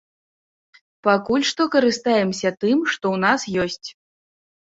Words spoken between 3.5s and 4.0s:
ёсць.